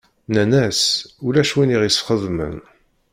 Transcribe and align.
Nnan-as: 0.29 0.81
Ulac 1.25 1.51
win 1.55 1.73
i 1.75 1.77
ɣ-isxedmen. 1.81 2.57